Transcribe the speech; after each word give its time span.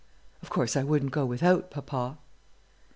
Of 0.41 0.49
course 0.49 0.75
I 0.75 0.81
wouldn't 0.83 1.11
go 1.11 1.27
without 1.27 1.69
papa." 1.69 2.17